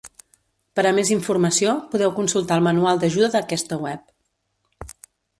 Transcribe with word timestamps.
Per 0.77 0.83
a 0.91 0.93
més 0.99 1.09
informació, 1.15 1.75
podeu 1.91 2.13
consultar 2.19 2.57
el 2.61 2.65
manual 2.67 3.01
d'ajuda 3.03 3.29
d'aquesta 3.35 3.79
web. 3.85 4.97